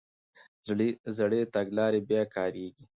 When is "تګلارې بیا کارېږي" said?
1.55-2.85